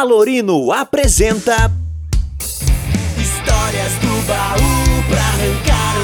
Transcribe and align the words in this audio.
Alorino 0.00 0.72
apresenta 0.72 1.70
Histórias 3.18 3.92
do 4.00 4.26
baú 4.26 5.02
pra 5.06 5.20
arrancar. 5.20 5.96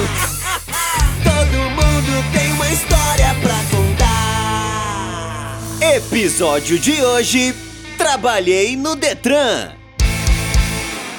Todo 1.24 1.58
mundo 1.70 2.22
tem 2.30 2.52
uma 2.52 2.68
história 2.68 3.34
pra 3.40 3.56
contar. 3.70 5.58
Episódio 5.96 6.78
de 6.78 7.02
hoje 7.02 7.54
Trabalhei 7.96 8.76
no 8.76 8.94
Detran 8.94 9.77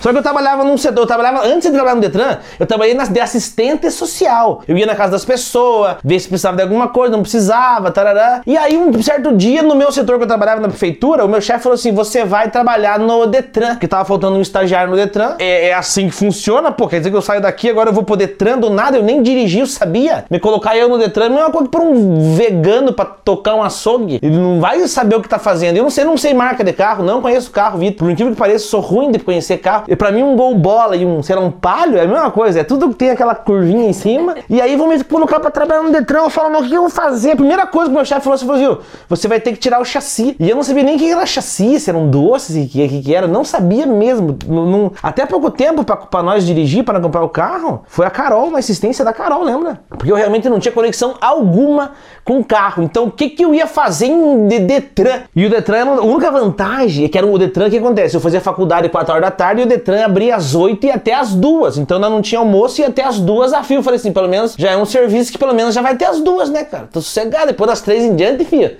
Só 0.00 0.10
que 0.10 0.18
eu 0.18 0.22
trabalhava 0.22 0.64
num 0.64 0.76
setor, 0.76 1.02
eu 1.02 1.06
trabalhava, 1.06 1.46
antes 1.46 1.68
de 1.68 1.72
trabalhar 1.72 1.94
no 1.94 2.00
Detran, 2.00 2.38
eu 2.58 2.66
trabalhei 2.66 2.94
na, 2.94 3.04
de 3.04 3.20
assistente 3.20 3.90
social. 3.90 4.62
Eu 4.66 4.76
ia 4.76 4.86
na 4.86 4.94
casa 4.94 5.12
das 5.12 5.24
pessoas, 5.24 5.96
ver 6.02 6.18
se 6.18 6.28
precisava 6.28 6.56
de 6.56 6.62
alguma 6.62 6.88
coisa, 6.88 7.12
não 7.12 7.22
precisava, 7.22 7.90
tarará. 7.90 8.40
E 8.46 8.56
aí, 8.56 8.76
um 8.76 9.02
certo 9.02 9.36
dia, 9.36 9.62
no 9.62 9.74
meu 9.74 9.92
setor 9.92 10.16
que 10.16 10.24
eu 10.24 10.28
trabalhava 10.28 10.60
na 10.60 10.68
prefeitura, 10.68 11.24
o 11.24 11.28
meu 11.28 11.40
chefe 11.40 11.62
falou 11.62 11.74
assim: 11.74 11.92
você 11.92 12.24
vai 12.24 12.50
trabalhar 12.50 12.98
no 12.98 13.26
Detran, 13.26 13.76
que 13.76 13.86
tava 13.86 14.04
faltando 14.04 14.36
um 14.36 14.40
estagiário 14.40 14.90
no 14.90 14.96
Detran. 14.96 15.36
É, 15.38 15.68
é, 15.68 15.74
assim 15.74 16.08
que 16.08 16.14
funciona, 16.14 16.72
pô. 16.72 16.88
Quer 16.88 16.98
dizer 16.98 17.10
que 17.10 17.16
eu 17.16 17.22
saio 17.22 17.40
daqui, 17.40 17.68
agora 17.68 17.90
eu 17.90 17.94
vou 17.94 18.02
pro 18.02 18.16
Detran 18.16 18.58
do 18.58 18.70
nada, 18.70 18.96
eu 18.96 19.02
nem 19.02 19.22
dirigi, 19.22 19.60
eu 19.60 19.66
sabia. 19.66 20.24
Me 20.30 20.40
colocar 20.40 20.76
eu 20.76 20.88
no 20.88 20.98
Detran 20.98 21.24
é 21.24 21.26
a 21.26 21.30
mesma 21.30 21.50
coisa 21.50 21.68
pra 21.68 21.80
um 21.80 22.34
vegano 22.34 22.92
pra 22.92 23.04
tocar 23.04 23.54
um 23.54 23.62
açougue. 23.62 24.18
Ele 24.22 24.36
não 24.36 24.60
vai 24.60 24.86
saber 24.88 25.16
o 25.16 25.20
que 25.20 25.28
tá 25.28 25.38
fazendo. 25.38 25.76
Eu 25.76 25.82
não 25.82 25.90
sei, 25.90 26.04
não 26.04 26.16
sei 26.16 26.32
marca 26.32 26.64
de 26.64 26.72
carro, 26.72 27.04
não 27.04 27.20
conheço 27.20 27.50
carro, 27.50 27.78
Vitor. 27.78 27.98
Por 28.06 28.10
incrível 28.10 28.32
que 28.32 28.38
pareça, 28.38 28.66
sou 28.66 28.80
ruim 28.80 29.10
de 29.10 29.18
conhecer 29.18 29.58
carro. 29.58 29.84
E 29.90 29.96
pra 29.96 30.12
mim, 30.12 30.22
um 30.22 30.36
gol 30.36 30.54
bola 30.54 30.94
e 30.94 31.04
um, 31.04 31.20
sei 31.20 31.34
lá, 31.34 31.42
um 31.42 31.50
palho 31.50 31.98
é 31.98 32.02
a 32.02 32.06
mesma 32.06 32.30
coisa. 32.30 32.60
É 32.60 32.62
tudo 32.62 32.90
que 32.90 32.94
tem 32.94 33.10
aquela 33.10 33.34
curvinha 33.34 33.88
em 33.88 33.92
cima. 33.92 34.36
E 34.48 34.60
aí 34.60 34.76
vão 34.76 34.86
me 34.86 35.02
colocar 35.02 35.40
pra 35.40 35.50
trabalhar 35.50 35.82
no 35.82 35.90
Detran. 35.90 36.20
Eu 36.20 36.30
falo, 36.30 36.48
mas 36.48 36.64
o 36.64 36.68
que 36.68 36.74
eu 36.76 36.82
vou 36.82 36.90
fazer? 36.90 37.32
A 37.32 37.36
primeira 37.36 37.66
coisa 37.66 37.86
que 37.86 37.90
o 37.90 37.96
meu 37.96 38.04
chefe 38.04 38.20
falou 38.20 38.36
assim, 38.36 38.46
falou, 38.46 38.60
viu, 38.60 38.78
você 39.08 39.26
vai 39.26 39.40
ter 39.40 39.50
que 39.50 39.58
tirar 39.58 39.80
o 39.80 39.84
chassi. 39.84 40.36
E 40.38 40.48
eu 40.48 40.54
não 40.54 40.62
sabia 40.62 40.84
nem 40.84 40.94
o 40.94 40.98
que 40.98 41.10
era 41.10 41.26
chassi, 41.26 41.80
se 41.80 41.90
eram 41.90 42.08
doces, 42.08 42.54
o 42.54 42.68
que, 42.68 42.86
que, 42.86 43.02
que 43.02 43.12
era. 43.12 43.26
Não 43.26 43.44
sabia 43.44 43.84
mesmo. 43.84 44.38
Não, 44.46 44.92
até 45.02 45.26
pouco 45.26 45.50
tempo, 45.50 45.82
pra 45.82 46.22
nós 46.22 46.46
dirigir, 46.46 46.84
para 46.84 47.00
comprar 47.00 47.24
o 47.24 47.28
carro, 47.28 47.82
foi 47.88 48.06
a 48.06 48.10
Carol, 48.10 48.46
uma 48.46 48.60
assistência 48.60 49.04
da 49.04 49.12
Carol, 49.12 49.42
lembra? 49.42 49.80
Porque 49.88 50.12
eu 50.12 50.16
realmente 50.16 50.48
não 50.48 50.60
tinha 50.60 50.70
conexão 50.70 51.16
alguma 51.20 51.94
com 52.24 52.38
o 52.38 52.44
carro. 52.44 52.84
Então, 52.84 53.06
o 53.06 53.10
que, 53.10 53.28
que 53.30 53.44
eu 53.44 53.52
ia 53.52 53.66
fazer 53.66 54.06
em 54.06 54.46
de 54.46 54.60
Detran? 54.60 55.22
E 55.34 55.46
o 55.46 55.50
Detran, 55.50 55.84
a 55.84 56.02
única 56.02 56.30
vantagem 56.30 57.06
é 57.06 57.08
que 57.08 57.18
era 57.18 57.26
o 57.26 57.36
Detran, 57.36 57.68
que 57.68 57.78
acontece? 57.78 58.14
Eu 58.14 58.20
fazia 58.20 58.40
faculdade 58.40 58.88
4 58.88 59.14
horas 59.14 59.24
da 59.24 59.32
tarde 59.32 59.62
e 59.62 59.64
o 59.64 59.66
Detran 59.66 59.79
abria 59.80 60.04
abria 60.04 60.36
às 60.36 60.54
8 60.54 60.86
e 60.86 60.90
até 60.90 61.14
às 61.14 61.34
2. 61.34 61.78
Então 61.78 61.96
ainda 61.96 62.10
não 62.10 62.22
tinha 62.22 62.38
almoço 62.38 62.80
e 62.80 62.84
até 62.84 63.04
às 63.04 63.18
2 63.18 63.52
a 63.52 63.62
fio. 63.62 63.82
Falei 63.82 63.98
assim, 63.98 64.12
pelo 64.12 64.28
menos 64.28 64.54
já 64.56 64.70
é 64.70 64.76
um 64.76 64.84
serviço 64.84 65.32
que 65.32 65.38
pelo 65.38 65.54
menos 65.54 65.74
já 65.74 65.82
vai 65.82 65.96
ter 65.96 66.06
as 66.06 66.20
duas, 66.20 66.50
né, 66.50 66.64
cara? 66.64 66.88
Tô 66.92 67.00
sossegado. 67.00 67.48
Depois 67.48 67.70
das 67.70 67.80
3 67.80 68.04
em 68.04 68.16
diante, 68.16 68.44
filho. 68.44 68.76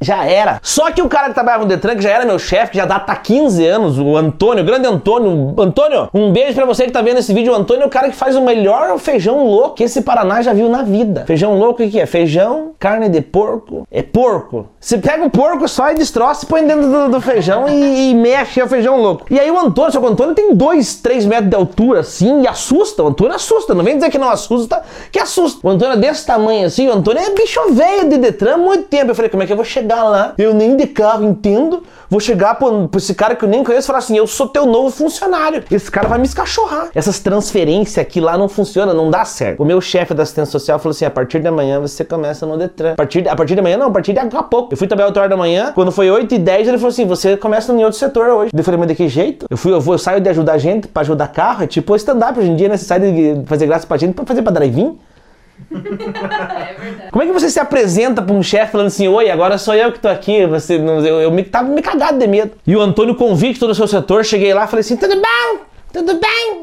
Já 0.00 0.24
era. 0.24 0.60
Só 0.62 0.90
que 0.90 1.02
o 1.02 1.08
cara 1.08 1.28
que 1.28 1.34
trabalhava 1.34 1.64
no 1.64 1.68
Detran, 1.68 1.96
que 1.96 2.02
já 2.02 2.10
era 2.10 2.24
meu 2.24 2.38
chefe, 2.38 2.72
que 2.72 2.78
já 2.78 2.84
dá 2.84 3.00
tá 3.00 3.16
15 3.16 3.66
anos, 3.66 3.98
o 3.98 4.16
Antônio, 4.16 4.62
o 4.62 4.66
grande 4.66 4.86
Antônio. 4.86 5.54
Antônio, 5.58 6.08
um 6.14 6.32
beijo 6.32 6.54
pra 6.54 6.64
você 6.64 6.84
que 6.84 6.92
tá 6.92 7.02
vendo 7.02 7.18
esse 7.18 7.32
vídeo. 7.34 7.52
O 7.52 7.56
Antônio 7.56 7.82
é 7.82 7.86
o 7.86 7.90
cara 7.90 8.08
que 8.08 8.16
faz 8.16 8.36
o 8.36 8.42
melhor 8.42 8.98
feijão 8.98 9.44
louco 9.44 9.76
que 9.76 9.84
esse 9.84 10.02
Paraná 10.02 10.40
já 10.42 10.52
viu 10.52 10.68
na 10.68 10.82
vida. 10.82 11.24
Feijão 11.26 11.58
louco, 11.58 11.82
o 11.82 11.90
que 11.90 12.00
é? 12.00 12.06
Feijão, 12.06 12.72
carne 12.78 13.08
de 13.08 13.20
porco. 13.20 13.86
É 13.90 14.02
porco. 14.02 14.66
Você 14.80 14.98
pega 14.98 15.24
o 15.24 15.30
porco 15.30 15.66
só 15.68 15.90
e 15.90 15.94
destroça 15.94 16.44
e 16.44 16.48
põe 16.48 16.64
dentro 16.66 16.88
do, 16.88 17.08
do 17.10 17.20
feijão 17.20 17.68
e, 17.68 18.10
e, 18.10 18.14
mexe 18.14 18.60
é 18.60 18.64
o 18.64 18.68
feijão 18.68 19.00
louco. 19.00 19.26
E 19.30 19.38
aí 19.38 19.50
o 19.50 19.58
Antônio, 19.58 19.92
só 19.92 19.98
que 19.98 20.06
o 20.06 20.08
Antônio 20.08 20.34
tem 20.34 20.54
2, 20.54 20.96
3 20.96 21.26
metros 21.26 21.50
de 21.50 21.56
altura 21.56 22.00
assim 22.00 22.42
e 22.42 22.48
assusta. 22.48 23.02
O 23.02 23.08
Antônio 23.08 23.34
assusta. 23.34 23.74
Não 23.74 23.82
vem 23.84 23.96
dizer 23.96 24.10
que 24.10 24.18
não 24.18 24.30
assusta, 24.30 24.82
que 25.10 25.18
assusta. 25.18 25.66
O 25.66 25.70
Antônio 25.70 25.94
é 25.94 25.96
desse 25.96 26.24
tamanho 26.24 26.66
assim. 26.66 26.88
O 26.88 26.92
Antônio 26.92 27.22
é 27.22 27.30
bicho 27.30 27.60
velho 27.72 28.08
de 28.08 28.18
Detran 28.18 28.54
há 28.54 28.58
muito 28.58 28.84
tempo. 28.84 29.10
Eu 29.10 29.14
falei, 29.14 29.30
como 29.30 29.42
é 29.42 29.46
que 29.46 29.52
eu 29.52 29.56
vou 29.56 29.64
chegar? 29.64 29.87
Chegar 29.88 30.04
lá, 30.04 30.34
eu 30.36 30.52
nem 30.52 30.76
de 30.76 30.86
carro 30.86 31.24
entendo, 31.24 31.82
vou 32.10 32.20
chegar 32.20 32.56
pra, 32.56 32.68
pra 32.88 32.98
esse 32.98 33.14
cara 33.14 33.34
que 33.34 33.44
eu 33.44 33.48
nem 33.48 33.64
conheço 33.64 33.86
e 33.86 33.88
falar 33.88 34.00
assim: 34.00 34.16
eu 34.16 34.26
sou 34.26 34.46
teu 34.46 34.66
novo 34.66 34.90
funcionário. 34.90 35.64
Esse 35.70 35.90
cara 35.90 36.06
vai 36.06 36.18
me 36.18 36.26
escachorrar. 36.26 36.88
Essas 36.94 37.18
transferências 37.18 37.98
aqui 37.98 38.20
lá 38.20 38.36
não 38.36 38.48
funcionam, 38.48 38.92
não 38.92 39.10
dá 39.10 39.24
certo. 39.24 39.62
O 39.62 39.64
meu 39.64 39.80
chefe 39.80 40.12
da 40.12 40.22
assistência 40.22 40.52
social 40.52 40.78
falou 40.78 40.90
assim: 40.90 41.06
a 41.06 41.10
partir 41.10 41.40
de 41.40 41.48
amanhã 41.48 41.80
você 41.80 42.04
começa 42.04 42.44
no 42.44 42.58
Detran. 42.58 42.92
A 42.92 42.96
partir 42.96 43.22
de, 43.22 43.28
a 43.28 43.36
partir 43.36 43.54
de 43.54 43.60
amanhã, 43.60 43.78
não, 43.78 43.86
a 43.86 43.90
partir 43.90 44.12
de 44.12 44.20
daqui 44.20 44.36
a 44.36 44.42
pouco. 44.42 44.74
Eu 44.74 44.76
fui 44.76 44.86
trabalhar 44.86 45.08
8 45.08 45.16
horas 45.16 45.30
da 45.30 45.36
manhã, 45.36 45.72
quando 45.74 45.90
foi 45.90 46.10
8 46.10 46.34
e 46.34 46.38
10, 46.38 46.68
ele 46.68 46.76
falou 46.76 46.90
assim: 46.90 47.06
você 47.06 47.36
começa 47.36 47.72
em 47.72 47.82
outro 47.82 47.98
setor 47.98 48.28
hoje. 48.28 48.50
Eu 48.54 48.64
falei, 48.64 48.78
mas 48.78 48.88
de 48.88 48.94
que 48.94 49.08
jeito? 49.08 49.46
Eu 49.48 49.56
fui, 49.56 49.72
eu 49.72 49.80
vou, 49.80 49.94
eu 49.94 49.98
saio 49.98 50.20
de 50.20 50.28
ajudar 50.28 50.58
gente 50.58 50.86
pra 50.88 51.00
ajudar 51.00 51.28
carro, 51.28 51.64
é 51.64 51.66
tipo 51.66 51.96
stand-up 51.96 52.38
hoje 52.38 52.50
em 52.50 52.56
dia, 52.56 52.68
né? 52.68 52.76
Você 52.76 52.84
sai 52.84 53.00
de 53.00 53.42
fazer 53.46 53.66
graça 53.66 53.86
pra 53.86 53.96
gente 53.96 54.14
pra 54.14 54.26
fazer 54.26 54.42
pra 54.42 54.52
drive-in. 54.52 54.98
é 55.70 56.74
verdade. 56.74 57.10
Como 57.10 57.22
é 57.22 57.26
que 57.26 57.32
você 57.32 57.50
se 57.50 57.60
apresenta 57.60 58.22
pra 58.22 58.34
um 58.34 58.42
chefe 58.42 58.72
falando 58.72 58.88
assim, 58.88 59.08
oi, 59.08 59.30
agora 59.30 59.58
sou 59.58 59.74
eu 59.74 59.92
que 59.92 60.00
tô 60.00 60.08
aqui, 60.08 60.46
você, 60.46 60.76
eu, 60.76 61.20
eu 61.20 61.30
me, 61.30 61.42
tava 61.42 61.68
me 61.68 61.82
cagado 61.82 62.18
de 62.18 62.26
medo. 62.26 62.52
E 62.66 62.76
o 62.76 62.80
Antônio 62.80 63.14
convicto 63.14 63.66
do 63.66 63.74
seu 63.74 63.86
setor, 63.86 64.24
cheguei 64.24 64.54
lá 64.54 64.64
e 64.64 64.68
falei 64.68 64.80
assim, 64.80 64.96
tudo 64.96 65.16
bom? 65.16 65.68
Tudo 65.92 66.20
bem? 66.20 66.62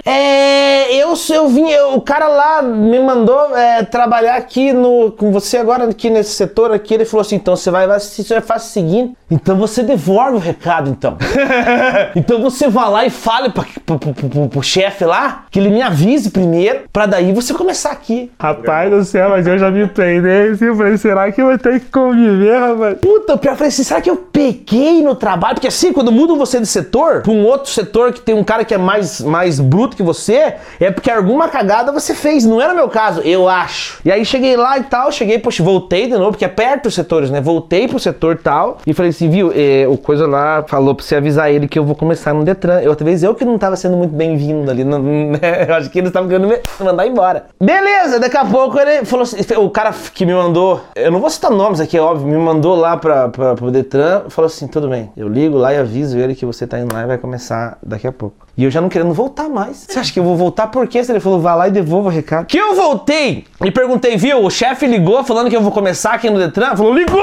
é, 0.06 0.94
eu, 0.96 1.12
eu 1.30 1.48
vim, 1.48 1.68
eu, 1.68 1.94
o 1.94 2.00
cara 2.00 2.28
lá 2.28 2.62
me 2.62 2.98
mandou 2.98 3.54
é, 3.54 3.82
trabalhar 3.82 4.36
aqui 4.36 4.72
no, 4.72 5.12
com 5.12 5.30
você 5.30 5.58
agora 5.58 5.84
aqui 5.84 6.08
nesse 6.08 6.30
setor 6.30 6.72
aqui. 6.72 6.94
Ele 6.94 7.04
falou 7.04 7.20
assim: 7.20 7.36
então 7.36 7.54
você 7.54 7.70
vai, 7.70 7.86
você 7.86 8.22
vai 8.22 8.40
fazer 8.40 8.64
o 8.64 8.68
seguinte, 8.68 9.16
então 9.32 9.56
você 9.56 9.82
devolve 9.82 10.36
o 10.36 10.38
recado, 10.38 10.90
então. 10.90 11.16
então 12.14 12.42
você 12.42 12.68
vai 12.68 12.90
lá 12.90 13.06
e 13.06 13.10
fale 13.10 13.48
pra, 13.48 13.64
pro, 13.86 13.98
pro, 13.98 14.12
pro, 14.12 14.48
pro 14.48 14.62
chefe 14.62 15.06
lá 15.06 15.44
que 15.50 15.58
ele 15.58 15.70
me 15.70 15.80
avise 15.80 16.30
primeiro, 16.30 16.80
pra 16.92 17.06
daí 17.06 17.32
você 17.32 17.54
começar 17.54 17.92
aqui. 17.92 18.30
Rapaz 18.38 18.90
do 18.90 19.04
céu, 19.04 19.30
mas 19.30 19.46
eu 19.46 19.58
já 19.58 19.70
me 19.70 19.86
treinei 19.88 20.50
assim, 20.50 20.66
eu 20.66 20.76
falei, 20.76 20.96
será 20.98 21.32
que 21.32 21.40
eu 21.40 21.46
vou 21.46 21.58
ter 21.58 21.80
que 21.80 21.86
conviver, 21.86 22.58
rapaz? 22.58 22.98
Puta, 22.98 23.36
pior, 23.38 23.52
eu 23.52 23.56
falei 23.56 23.68
assim, 23.68 23.82
será 23.82 24.00
que 24.00 24.10
eu 24.10 24.16
peguei 24.16 25.02
no 25.02 25.14
trabalho? 25.14 25.54
Porque 25.54 25.68
assim, 25.68 25.92
quando 25.92 26.12
mudam 26.12 26.36
você 26.36 26.60
de 26.60 26.66
setor 26.66 27.22
pra 27.22 27.32
um 27.32 27.44
outro 27.44 27.70
setor 27.70 28.12
que 28.12 28.20
tem 28.20 28.34
um 28.34 28.44
cara 28.44 28.64
que 28.64 28.74
é 28.74 28.78
mais, 28.78 29.20
mais 29.20 29.58
bruto 29.58 29.96
que 29.96 30.02
você, 30.02 30.54
é 30.78 30.90
porque 30.90 31.10
alguma 31.10 31.48
cagada 31.48 31.90
você 31.90 32.14
fez. 32.14 32.44
Não 32.44 32.60
era 32.60 32.74
meu 32.74 32.88
caso, 32.88 33.20
eu 33.22 33.48
acho. 33.48 34.00
E 34.04 34.12
aí 34.12 34.24
cheguei 34.24 34.56
lá 34.56 34.78
e 34.78 34.82
tal, 34.84 35.10
cheguei, 35.10 35.38
poxa, 35.38 35.62
voltei 35.62 36.06
de 36.06 36.12
novo, 36.12 36.32
porque 36.32 36.44
é 36.44 36.48
perto 36.48 36.86
os 36.86 36.94
setores, 36.94 37.30
né? 37.30 37.40
Voltei 37.40 37.88
pro 37.88 37.98
setor 37.98 38.38
tal. 38.38 38.78
E 38.86 38.92
falei 38.92 39.10
assim, 39.10 39.21
viu, 39.28 39.52
é, 39.54 39.86
o 39.88 39.96
coisa 39.96 40.26
lá 40.26 40.64
falou 40.66 40.94
pra 40.94 41.04
você 41.04 41.16
avisar 41.16 41.50
ele 41.50 41.68
que 41.68 41.78
eu 41.78 41.84
vou 41.84 41.94
começar 41.94 42.32
no 42.32 42.44
Detran. 42.44 42.80
Eu, 42.80 42.90
outra 42.90 43.04
vez 43.04 43.22
eu 43.22 43.34
que 43.34 43.44
não 43.44 43.58
tava 43.58 43.76
sendo 43.76 43.96
muito 43.96 44.14
bem-vindo 44.14 44.70
ali. 44.70 44.84
Não, 44.84 44.98
né? 45.02 45.66
Eu 45.68 45.74
acho 45.74 45.90
que 45.90 45.98
eles 45.98 46.08
estavam 46.08 46.28
querendo 46.28 46.48
me 46.48 46.58
mandar 46.84 47.06
embora. 47.06 47.46
Beleza, 47.60 48.18
daqui 48.18 48.36
a 48.36 48.44
pouco 48.44 48.78
ele 48.78 49.04
falou 49.04 49.22
assim, 49.22 49.36
o 49.56 49.70
cara 49.70 49.92
que 50.14 50.24
me 50.26 50.34
mandou, 50.34 50.80
eu 50.94 51.10
não 51.10 51.20
vou 51.20 51.30
citar 51.30 51.50
nomes 51.50 51.80
aqui, 51.80 51.96
é 51.96 52.00
óbvio, 52.00 52.26
me 52.26 52.36
mandou 52.36 52.74
lá 52.74 52.96
pra, 52.96 53.28
pra, 53.28 53.54
pro 53.54 53.70
Detran, 53.70 54.22
falou 54.28 54.46
assim, 54.46 54.66
tudo 54.66 54.88
bem, 54.88 55.10
eu 55.16 55.28
ligo 55.28 55.56
lá 55.56 55.72
e 55.72 55.78
aviso 55.78 56.18
ele 56.18 56.34
que 56.34 56.46
você 56.46 56.66
tá 56.66 56.78
indo 56.78 56.94
lá 56.94 57.02
e 57.02 57.06
vai 57.06 57.18
começar 57.18 57.78
daqui 57.82 58.06
a 58.06 58.12
pouco. 58.12 58.42
E 58.56 58.64
eu 58.64 58.70
já 58.70 58.80
não 58.80 58.88
querendo 58.88 59.14
voltar 59.14 59.48
mais. 59.48 59.86
Você 59.88 59.98
acha 59.98 60.12
que 60.12 60.18
eu 60.18 60.24
vou 60.24 60.36
voltar 60.36 60.66
por 60.66 60.86
quê? 60.86 61.02
Se 61.02 61.10
ele 61.10 61.20
falou, 61.20 61.40
vá 61.40 61.54
lá 61.54 61.68
e 61.68 61.70
devolva 61.70 62.08
o 62.08 62.12
recado. 62.12 62.46
Que 62.46 62.58
eu 62.58 62.74
voltei 62.74 63.44
e 63.64 63.70
perguntei, 63.70 64.16
viu? 64.16 64.44
O 64.44 64.50
chefe 64.50 64.86
ligou 64.86 65.24
falando 65.24 65.48
que 65.48 65.56
eu 65.56 65.62
vou 65.62 65.72
começar 65.72 66.12
aqui 66.12 66.28
no 66.28 66.38
Detran. 66.38 66.76
Falou, 66.76 66.92
ligou! 66.92 67.22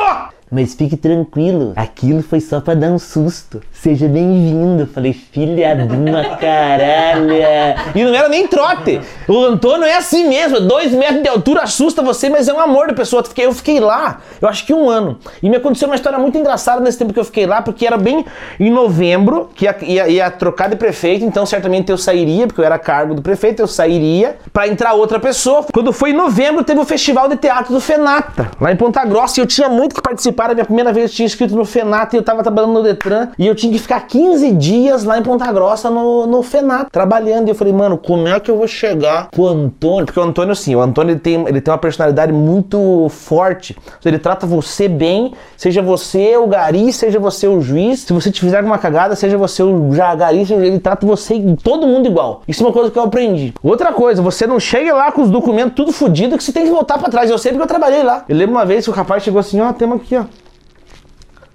Mas 0.51 0.73
fique 0.73 0.97
tranquilo, 0.97 1.73
aquilo 1.75 2.23
foi 2.23 2.39
só 2.39 2.59
pra 2.59 2.73
dar 2.73 2.87
um 2.87 2.97
susto. 2.97 3.61
Seja 3.71 4.07
bem-vindo. 4.07 4.87
Falei, 4.87 5.13
filha 5.13 5.75
de 5.75 5.95
uma 5.95 6.37
caralha. 6.37 7.75
E 7.93 8.03
não 8.03 8.15
era 8.15 8.27
nem 8.27 8.47
trote. 8.47 8.99
O 9.27 9.45
Antônio 9.45 9.85
é 9.85 9.95
assim 9.95 10.27
mesmo, 10.27 10.59
dois 10.59 10.91
metros 10.91 11.21
de 11.21 11.29
altura, 11.29 11.61
assusta 11.61 12.01
você, 12.01 12.29
mas 12.29 12.47
é 12.47 12.53
um 12.53 12.59
amor 12.59 12.87
de 12.87 12.95
pessoa. 12.95 13.23
Eu 13.37 13.53
fiquei 13.53 13.79
lá, 13.79 14.21
eu 14.41 14.47
acho 14.47 14.65
que 14.65 14.73
um 14.73 14.89
ano. 14.89 15.19
E 15.43 15.49
me 15.51 15.57
aconteceu 15.57 15.87
uma 15.87 15.95
história 15.95 16.17
muito 16.17 16.35
engraçada 16.35 16.81
nesse 16.81 16.97
tempo 16.97 17.13
que 17.13 17.19
eu 17.19 17.25
fiquei 17.25 17.45
lá, 17.45 17.61
porque 17.61 17.85
era 17.85 17.97
bem 17.97 18.25
em 18.59 18.71
novembro, 18.71 19.51
que 19.53 19.65
ia, 19.65 19.77
ia, 19.83 20.09
ia 20.09 20.31
trocar 20.31 20.67
de 20.67 20.75
prefeito, 20.75 21.23
então 21.23 21.45
certamente 21.45 21.91
eu 21.91 21.97
sairia, 21.97 22.47
porque 22.47 22.59
eu 22.59 22.65
era 22.65 22.79
cargo 22.79 23.13
do 23.13 23.21
prefeito, 23.21 23.61
eu 23.61 23.67
sairia 23.67 24.37
para 24.51 24.67
entrar 24.67 24.93
outra 24.93 25.19
pessoa. 25.19 25.63
Quando 25.71 25.93
foi 25.93 26.09
em 26.09 26.13
novembro, 26.13 26.63
teve 26.63 26.79
o 26.79 26.85
Festival 26.85 27.29
de 27.29 27.37
Teatro 27.37 27.71
do 27.71 27.79
Fenata, 27.79 28.49
lá 28.59 28.71
em 28.71 28.75
Ponta 28.75 29.05
Grossa, 29.05 29.39
e 29.39 29.43
eu 29.43 29.47
tinha 29.47 29.69
muito 29.69 29.93
que 29.93 30.01
participar. 30.01 30.38
A 30.39 30.53
minha 30.53 30.65
primeira 30.65 30.93
vez 30.93 31.11
eu 31.11 31.15
tinha 31.15 31.25
inscrito 31.25 31.55
no 31.55 31.65
Fenata 31.65 32.15
e 32.15 32.19
eu 32.19 32.23
tava 32.23 32.41
trabalhando 32.41 32.73
no 32.73 32.83
Detran, 32.83 33.29
e 33.37 33.45
eu 33.45 33.53
tinha 33.53 33.71
que 33.73 33.79
ficar 33.79 33.99
15 34.07 34.51
dias 34.53 35.03
lá 35.03 35.17
em 35.17 35.21
Ponta 35.21 35.51
Grossa 35.51 35.89
no, 35.89 36.25
no 36.25 36.41
Fenata, 36.41 36.89
trabalhando. 36.89 37.47
E 37.47 37.51
eu 37.51 37.55
falei, 37.55 37.73
mano, 37.73 37.97
como 37.97 38.27
é 38.27 38.39
que 38.39 38.49
eu 38.49 38.57
vou 38.57 38.67
chegar 38.67 39.29
pro 39.29 39.47
Antônio? 39.47 40.05
Porque 40.05 40.19
o 40.19 40.23
Antônio, 40.23 40.53
assim, 40.53 40.75
o 40.75 40.81
Antônio 40.81 41.11
ele 41.11 41.19
tem, 41.19 41.47
ele 41.47 41.61
tem 41.61 41.71
uma 41.71 41.77
personalidade 41.77 42.31
muito 42.31 43.07
forte. 43.09 43.77
Ele 44.03 44.17
trata 44.17 44.47
você 44.47 44.87
bem, 44.87 45.33
seja 45.57 45.81
você 45.81 46.37
o 46.37 46.47
gari, 46.47 46.91
seja 46.93 47.19
você 47.19 47.47
o 47.47 47.61
juiz. 47.61 47.99
Se 48.01 48.13
você 48.13 48.31
te 48.31 48.39
fizer 48.39 48.57
alguma 48.57 48.77
cagada, 48.77 49.15
seja 49.15 49.37
você 49.37 49.61
o 49.61 49.89
gari, 50.17 50.45
ele 50.51 50.79
trata 50.79 51.05
você 51.05 51.39
todo 51.61 51.85
mundo 51.85 52.07
igual. 52.07 52.41
Isso 52.47 52.63
é 52.63 52.65
uma 52.65 52.73
coisa 52.73 52.89
que 52.89 52.97
eu 52.97 53.03
aprendi. 53.03 53.53
Outra 53.61 53.91
coisa, 53.91 54.21
você 54.21 54.47
não 54.47 54.59
chega 54.59 54.93
lá 54.93 55.11
com 55.11 55.21
os 55.21 55.29
documentos 55.29 55.73
tudo 55.75 55.91
fodido 55.91 56.37
que 56.37 56.43
você 56.43 56.51
tem 56.51 56.63
que 56.63 56.71
voltar 56.71 56.97
para 56.97 57.09
trás. 57.09 57.29
Eu 57.29 57.37
sei 57.37 57.51
porque 57.51 57.63
eu 57.63 57.67
trabalhei 57.67 58.03
lá. 58.03 58.23
Eu 58.27 58.35
lembro 58.35 58.55
uma 58.55 58.65
vez 58.65 58.85
que 58.85 58.89
o 58.89 58.93
rapaz 58.93 59.23
chegou 59.23 59.39
assim, 59.39 59.59
ó, 59.59 59.73
temos 59.73 60.01
aqui, 60.01 60.15
ó. 60.15 60.28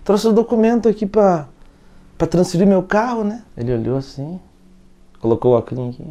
Trouxe 0.05 0.29
o 0.29 0.33
documento 0.33 0.87
aqui 0.87 1.07
pra, 1.07 1.47
pra 2.19 2.27
transferir 2.27 2.67
meu 2.67 2.83
carro, 2.83 3.25
né? 3.25 3.43
Ele 3.57 3.73
olhou 3.73 3.97
assim, 3.97 4.39
colocou 5.19 5.53
o 5.53 5.57
óculos 5.57 5.95
aqui, 5.95 6.05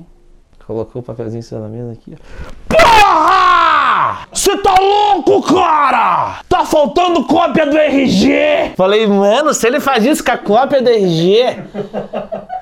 colocou 0.66 1.02
o 1.02 1.06
papelzinho 1.06 1.40
em 1.40 1.44
cima 1.44 1.62
da 1.62 1.68
mesa 1.68 1.92
aqui. 1.92 2.18
Porra! 2.68 4.28
Você 4.32 4.58
tá 4.58 4.74
louco, 4.80 5.44
cara? 5.44 6.40
Tá 6.50 6.66
faltando 6.66 7.26
cópia 7.26 7.68
do 7.68 7.78
RG? 7.78 8.74
Falei, 8.76 9.06
mano, 9.06 9.54
se 9.54 9.68
ele 9.68 9.80
faz 9.80 10.04
isso 10.04 10.24
com 10.24 10.32
a 10.32 10.38
cópia 10.40 10.82
do 10.82 10.90
RG, 10.90 11.64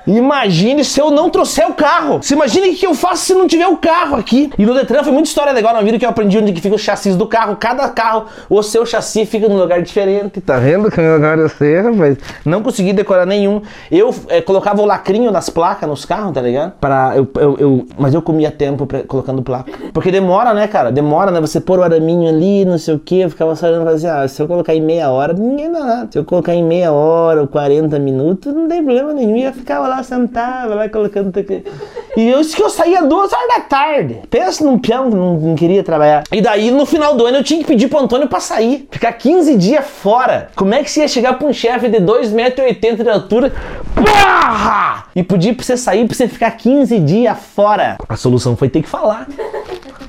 imagine 0.08 0.84
se 0.84 1.00
eu 1.00 1.12
não 1.12 1.30
trouxer 1.30 1.68
o 1.68 1.74
carro. 1.74 2.22
Você 2.22 2.34
imagina 2.34 2.68
o 2.68 2.76
que 2.76 2.86
eu 2.86 2.94
faço 2.94 3.26
se 3.26 3.34
não 3.34 3.48
tiver 3.48 3.68
o 3.68 3.78
carro 3.78 4.16
aqui. 4.16 4.52
E 4.58 4.66
no 4.66 4.74
Detran 4.74 5.04
foi 5.04 5.12
muita 5.12 5.30
história 5.30 5.52
legal 5.52 5.74
na 5.74 5.82
vida 5.82 5.98
que 6.00 6.06
eu 6.06 6.10
aprendi 6.10 6.38
onde 6.38 6.54
que 6.54 6.62
fica 6.62 6.76
o 6.76 6.80
chassi 6.80 7.12
do 7.14 7.28
carro. 7.28 7.56
Cada 7.56 7.88
carro, 7.90 8.26
o 8.50 8.62
seu 8.64 8.86
chassi 8.86 9.26
fica 9.26 9.48
num 9.48 9.58
lugar 9.58 9.82
diferente. 9.82 10.42
Tá 10.42 10.58
vendo 10.58 10.90
que 10.90 11.02
lugar 11.02 11.38
eu 11.38 11.50
sei, 11.50 11.82
rapaz? 11.82 12.18
Não 12.46 12.62
consegui 12.62 12.94
decorar 12.94 13.26
nenhum. 13.26 13.62
Eu 13.92 14.14
é, 14.28 14.42
colocava 14.42 14.82
o 14.82 14.86
lacrinho 14.86 15.32
das 15.32 15.50
placas 15.50 15.88
nos 15.88 16.06
carros, 16.06 16.34
tá 16.34 16.42
ligado? 16.42 16.74
Para 16.80 17.16
eu, 17.16 17.28
eu, 17.36 17.58
eu, 17.58 17.88
mas 17.98 18.14
eu 18.14 18.22
comia 18.22 18.52
tempo 18.52 18.86
pra, 18.86 19.04
colocando 19.04 19.42
placa. 19.42 19.72
Porque 19.94 20.12
demora, 20.12 20.54
né, 20.54 20.68
cara? 20.68 20.92
Demora, 20.92 21.32
né? 21.32 21.40
Você 21.42 21.60
pôr 21.60 21.80
o 21.80 21.84
araminho 21.84 22.30
ali, 22.30 22.66
não 22.66 22.78
sei 22.78 22.96
o 22.96 23.00
que. 23.00 23.22
Eu 23.22 23.30
ficava 23.30 23.56
só 23.56 23.68
olhando 23.68 23.90
e 23.90 23.94
assim, 23.94 24.08
ah, 24.08 24.28
se 24.28 24.42
eu 24.42 24.48
colocar 24.48 24.74
em 24.74 24.82
meia 24.82 25.10
hora, 25.10 25.34
ninguém 25.34 25.72
dá 25.72 25.80
nada. 25.80 26.08
Se 26.12 26.18
eu 26.18 26.26
colocar 26.26 26.54
em 26.54 26.64
meia 26.64 26.92
hora 26.92 27.42
ou 27.42 27.48
40 27.48 27.98
minutos, 28.00 28.54
não 28.54 28.68
tem 28.68 28.84
problema 28.84 29.14
nenhum. 29.14 29.38
Eu 29.38 29.54
ficava 29.54 29.88
lá, 29.92 30.04
sentava 30.04 30.74
lá, 30.74 30.90
colocando. 30.90 31.32
E 32.18 32.28
eu 32.28 32.42
disse 32.42 32.56
que 32.56 32.64
eu 32.64 32.70
saía 32.70 33.04
duas 33.04 33.32
horas 33.32 33.48
da 33.48 33.60
tarde. 33.62 34.20
Pensa 34.30 34.64
num 34.64 34.78
peão 34.78 35.10
que 35.10 35.16
não, 35.16 35.40
não, 35.40 35.56
queria 35.56 35.84
trabalhar. 35.84 36.24
E 36.32 36.42
daí, 36.42 36.72
no 36.72 36.86
final 36.86 37.16
do 37.16 37.26
ano, 37.26 37.38
eu 37.38 37.44
tinha 37.44 37.60
que 37.60 37.66
pedir 37.66 37.88
pro 37.88 38.00
Antônio 38.00 38.28
pra 38.28 38.40
sair. 38.40 38.88
Ficar 38.92 39.14
15 39.14 39.56
dias 39.58 39.86
fora. 39.86 40.50
Como 40.56 40.74
é 40.74 40.84
que 40.84 40.90
você 40.90 41.02
ia 41.02 41.08
chegar 41.08 41.34
pra 41.34 41.48
um 41.48 41.54
chefe 41.54 41.88
de 41.88 42.00
2,80m 42.00 43.04
de 43.04 43.10
altura? 43.10 43.54
Porra! 43.96 45.06
E 45.16 45.24
pedir 45.24 45.56
pra 45.56 45.66
você 45.66 45.78
sair 45.78 46.06
pra 46.06 46.16
você 46.16 46.28
ficar 46.28 46.52
15 46.52 47.00
dias 47.00 47.38
fora. 47.38 47.98
A 48.08 48.16
solução 48.16 48.56
foi 48.56 48.70
ter 48.70 48.82
que 48.82 48.90
falar. 48.90 49.28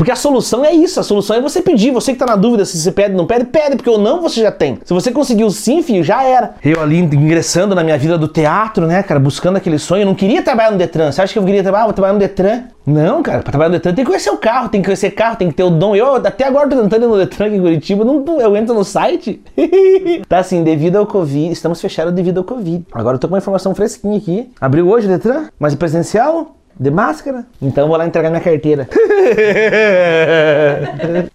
Porque 0.02 0.10
a 0.10 0.16
solução 0.16 0.64
é 0.64 0.72
isso, 0.72 0.98
a 0.98 1.04
solução 1.04 1.36
é 1.36 1.40
você 1.40 1.62
pedir. 1.62 1.92
Você 1.92 2.12
que 2.12 2.18
tá 2.18 2.26
na 2.26 2.34
dúvida 2.34 2.64
se 2.64 2.76
você 2.76 2.90
pede 2.90 3.12
ou 3.12 3.18
não 3.18 3.24
pede, 3.24 3.44
pede, 3.44 3.76
porque 3.76 3.88
ou 3.88 3.98
não 3.98 4.20
você 4.20 4.40
já 4.40 4.50
tem. 4.50 4.80
Se 4.84 4.92
você 4.92 5.12
conseguiu 5.12 5.48
sim, 5.48 5.80
filho, 5.80 6.02
já 6.02 6.24
era. 6.24 6.54
Eu 6.64 6.82
ali 6.82 6.98
ingressando 6.98 7.72
na 7.72 7.84
minha 7.84 7.96
vida 7.96 8.18
do 8.18 8.26
teatro, 8.26 8.84
né, 8.84 9.00
cara, 9.04 9.20
buscando 9.20 9.58
aquele 9.58 9.78
sonho. 9.78 10.02
Eu 10.02 10.06
não 10.06 10.16
queria 10.16 10.42
trabalhar 10.42 10.72
no 10.72 10.76
Detran. 10.76 11.12
Você 11.12 11.22
acha 11.22 11.32
que 11.32 11.38
eu 11.38 11.44
queria 11.44 11.62
trabalhar? 11.62 11.84
Ah, 11.84 11.86
vou 11.86 11.92
trabalhar 11.92 12.14
no 12.14 12.18
Detran. 12.18 12.64
Não, 12.84 13.22
cara, 13.22 13.42
pra 13.42 13.52
trabalhar 13.52 13.68
no 13.68 13.76
Detran 13.76 13.94
tem 13.94 14.04
que 14.04 14.10
conhecer 14.10 14.30
o 14.30 14.36
carro, 14.38 14.68
tem 14.68 14.80
que 14.82 14.86
conhecer 14.86 15.12
carro, 15.12 15.36
tem 15.36 15.46
que 15.46 15.54
ter 15.54 15.62
o 15.62 15.70
dom. 15.70 15.94
Eu 15.94 16.16
até 16.16 16.48
agora 16.48 16.68
tô 16.68 16.82
tentando 16.82 17.04
ir 17.04 17.08
no 17.08 17.16
Detran 17.16 17.46
aqui 17.46 17.54
em 17.54 17.60
Curitiba, 17.60 18.04
não, 18.04 18.40
eu 18.40 18.56
entro 18.56 18.74
no 18.74 18.82
site. 18.82 19.40
tá 20.28 20.40
assim, 20.40 20.64
devido 20.64 20.96
ao 20.96 21.06
Covid, 21.06 21.52
estamos 21.52 21.80
fechados 21.80 22.12
devido 22.12 22.38
ao 22.38 22.44
Covid. 22.44 22.84
Agora 22.90 23.14
eu 23.14 23.20
tô 23.20 23.28
com 23.28 23.34
uma 23.34 23.38
informação 23.38 23.72
fresquinha 23.72 24.18
aqui. 24.18 24.50
Abriu 24.60 24.88
hoje 24.88 25.06
o 25.06 25.10
Detran, 25.10 25.44
mas 25.60 25.74
é 25.74 25.76
presencial? 25.76 26.56
De 26.78 26.90
máscara? 26.90 27.44
Então 27.60 27.88
vou 27.88 27.96
lá 27.96 28.06
entregar 28.06 28.30
minha 28.30 28.40
carteira. 28.40 28.88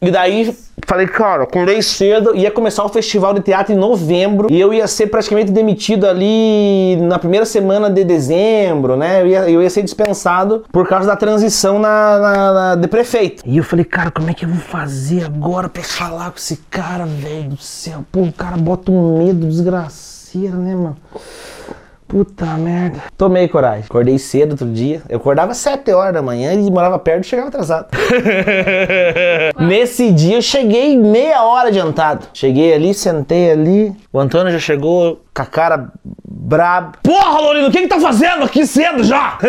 e 0.01 0.11
daí 0.11 0.55
falei, 0.85 1.07
cara, 1.07 1.43
acordei 1.43 1.81
cedo, 1.81 2.35
ia 2.35 2.49
começar 2.49 2.83
o 2.83 2.89
festival 2.89 3.33
de 3.33 3.41
teatro 3.41 3.73
em 3.73 3.77
novembro 3.77 4.47
e 4.49 4.59
eu 4.59 4.73
ia 4.73 4.87
ser 4.87 5.07
praticamente 5.07 5.51
demitido 5.51 6.05
ali 6.05 6.95
na 7.01 7.19
primeira 7.19 7.45
semana 7.45 7.89
de 7.89 8.03
dezembro, 8.03 8.95
né? 8.95 9.21
Eu 9.21 9.27
ia, 9.27 9.49
eu 9.49 9.61
ia 9.61 9.69
ser 9.69 9.83
dispensado 9.83 10.63
por 10.71 10.87
causa 10.87 11.07
da 11.07 11.15
transição 11.15 11.77
na, 11.77 12.19
na, 12.19 12.53
na, 12.53 12.75
de 12.75 12.87
prefeito. 12.87 13.43
E 13.45 13.57
eu 13.57 13.63
falei, 13.63 13.83
cara, 13.83 14.11
como 14.11 14.29
é 14.29 14.33
que 14.33 14.45
eu 14.45 14.49
vou 14.49 14.59
fazer 14.59 15.25
agora 15.25 15.67
pra 15.67 15.83
falar 15.83 16.31
com 16.31 16.37
esse 16.37 16.57
cara, 16.69 17.05
velho 17.05 17.49
do 17.49 17.57
céu? 17.57 18.05
Pô, 18.11 18.21
o 18.21 18.31
cara 18.31 18.55
bota 18.55 18.91
um 18.91 19.25
medo 19.25 19.45
desgraceiro, 19.45 20.57
né, 20.57 20.73
mano? 20.73 20.97
Puta 22.07 22.45
merda. 22.57 23.03
Tomei 23.17 23.47
coragem. 23.47 23.83
Acordei 23.85 24.17
cedo 24.17 24.51
outro 24.51 24.67
dia. 24.67 25.01
Eu 25.09 25.17
acordava 25.17 25.53
7 25.53 25.91
horas 25.91 26.13
da 26.13 26.21
manhã 26.21 26.53
e 26.53 26.71
morava 26.71 26.97
perto 26.97 27.25
e 27.25 27.27
chegava 27.27 27.49
atrasado. 27.49 27.87
Nesse 29.59 30.11
dia 30.11 30.37
eu 30.37 30.41
cheguei 30.41 30.97
meia 30.97 31.43
hora 31.43 31.67
adiantado. 31.67 32.27
Cheguei 32.33 32.73
ali, 32.73 32.93
sentei 32.93 33.51
ali. 33.51 33.93
O 34.11 34.19
Antônio 34.19 34.51
já 34.51 34.59
chegou 34.59 35.21
com 35.37 35.43
a 35.43 35.45
cara 35.45 35.91
brabo. 36.47 36.97
Porra, 37.03 37.39
Lorino, 37.39 37.67
o 37.67 37.71
que 37.71 37.81
que 37.81 37.87
tá 37.87 37.99
fazendo 37.99 38.43
aqui 38.43 38.65
cedo 38.65 39.03
já? 39.03 39.37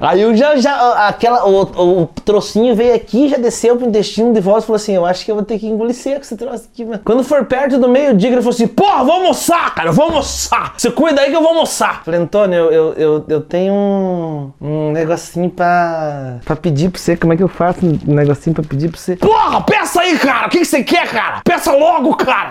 Aí 0.00 0.20
eu 0.20 0.36
já, 0.36 0.56
já 0.56 1.08
aquela, 1.08 1.46
o, 1.46 2.02
o, 2.02 2.06
trocinho 2.24 2.74
veio 2.74 2.94
aqui, 2.94 3.28
já 3.28 3.36
desceu 3.38 3.76
pro 3.76 3.86
intestino 3.86 4.32
de 4.32 4.40
volta 4.40 4.62
e 4.62 4.66
falou 4.66 4.76
assim, 4.76 4.94
eu 4.94 5.06
acho 5.06 5.24
que 5.24 5.30
eu 5.30 5.36
vou 5.36 5.44
ter 5.44 5.58
que 5.58 5.66
engolir 5.66 5.94
seco 5.94 6.20
esse 6.20 6.36
troço 6.36 6.68
aqui, 6.72 6.84
mano. 6.84 7.00
Quando 7.04 7.24
for 7.24 7.44
perto 7.46 7.78
do 7.78 7.88
meio-dia, 7.88 8.28
ele 8.30 8.36
falou 8.38 8.50
assim, 8.50 8.66
porra, 8.66 9.04
vou 9.04 9.14
almoçar, 9.14 9.74
cara, 9.74 9.92
vou 9.92 10.06
almoçar. 10.06 10.74
Você 10.76 10.90
cuida 10.90 11.20
aí 11.20 11.30
que 11.30 11.36
eu 11.36 11.40
vou 11.40 11.50
almoçar. 11.50 12.02
Falei, 12.04 12.20
Antônio, 12.20 12.58
eu, 12.58 12.72
eu, 12.72 12.94
eu, 12.94 13.24
eu 13.28 13.40
tenho 13.40 13.72
um, 13.72 14.52
um 14.60 14.92
negocinho 14.92 15.48
pra, 15.48 16.38
pra 16.44 16.56
pedir 16.56 16.90
pra 16.90 17.00
você, 17.00 17.16
como 17.16 17.32
é 17.32 17.36
que 17.36 17.42
eu 17.42 17.48
faço 17.48 17.78
um 17.84 18.14
negocinho 18.14 18.54
pra 18.54 18.64
pedir 18.64 18.90
pra 18.90 19.00
você? 19.00 19.16
Porra, 19.16 19.62
peça 19.62 20.02
aí, 20.02 20.18
cara, 20.18 20.46
o 20.46 20.50
que, 20.50 20.58
que 20.58 20.64
você 20.64 20.82
quer, 20.82 21.08
cara? 21.08 21.40
Peça 21.44 21.72
logo, 21.72 22.14
cara. 22.16 22.50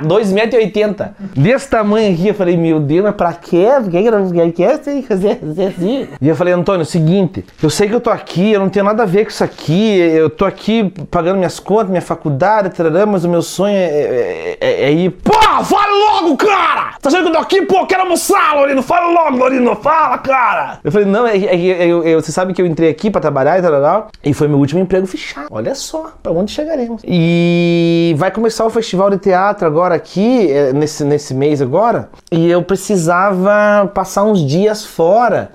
2,80m. 0.50 1.10
Desse 1.36 1.70
tamanho 1.70 2.14
aqui, 2.14 2.28
eu 2.28 2.34
falei, 2.34 2.58
meu 2.58 2.80
Deus, 2.80 3.04
mas 3.04 3.16
pra 3.16 3.34
quê? 3.34 3.68
Por 3.84 3.92
que 3.92 4.10
não 4.12 4.52
quer 4.52 4.80
fazer 5.08 5.68
assim? 5.68 6.08
E 6.22 6.28
eu 6.28 6.36
falei, 6.36 6.54
Antônio, 6.54 6.82
é 6.82 6.86
seguinte, 6.86 7.46
eu 7.62 7.70
sei 7.70 7.88
que 7.88 7.96
eu 7.96 8.02
tô 8.02 8.10
aqui, 8.10 8.52
eu 8.52 8.60
não 8.60 8.70
tenho 8.70 8.86
nada 8.86 9.04
a 9.04 9.06
ver 9.06 9.24
com 9.24 9.30
isso 9.30 9.44
aqui, 9.44 10.00
eu 10.00 10.30
tô 10.30 10.46
aqui 10.46 10.92
pagando 11.12 11.38
minhas 11.38 11.60
contas, 11.60 11.90
minha 11.90 12.02
faculdade, 12.02 12.70
tarará, 12.70 13.06
mas 13.06 13.24
o 13.24 13.30
meu 13.30 13.42
sonho 13.42 13.76
é, 13.76 13.86
é, 13.86 14.58
é, 14.60 14.84
é 14.86 14.92
ir. 14.92 15.12
Porra, 15.12 15.64
fala 15.64 16.22
logo, 16.22 16.38
cara! 16.38 16.96
Tá 17.02 17.10
achando 17.10 17.24
que 17.24 17.30
eu 17.30 17.34
tô 17.34 17.40
aqui? 17.40 17.62
Pô, 17.64 17.86
quero 17.86 18.02
almoçar, 18.04 18.56
Lorino, 18.56 18.82
fala 18.82 19.08
logo, 19.12 19.38
Lorino, 19.38 19.76
fala, 19.76 20.18
cara! 20.18 20.80
Eu 20.84 20.92
falei, 20.92 21.08
não, 21.08 21.28
é, 21.28 21.38
é, 21.38 22.16
você 22.16 22.32
sabe 22.32 22.54
que 22.54 22.62
eu 22.62 22.66
entrei 22.66 22.90
aqui 22.90 23.10
pra 23.10 23.22
trabalhar 23.22 23.60
e 23.60 23.62
tal, 23.62 24.10
e 24.24 24.34
foi 24.34 24.48
meu 24.48 24.58
último 24.58 24.80
emprego 24.82 25.06
fechado. 25.06 25.48
Olha 25.52 25.76
só, 25.76 26.14
pra 26.22 26.32
onde 26.32 26.52
chegaremos. 26.52 27.02
E 27.06 28.16
vai 28.18 28.32
começar 28.32 28.66
o 28.66 28.70
festival 28.70 29.10
de 29.10 29.18
teatro 29.18 29.68
agora 29.68 29.96
aqui, 29.96 30.37
nesse, 30.74 31.04
nesse 31.04 31.34
mês 31.34 31.62
agora, 31.62 32.10
e 32.32 32.50
eu 32.50 32.62
precisava 32.64 33.90
passar 33.94 34.24
uns 34.24 34.46
dias 34.46 34.86
fora 34.86 35.52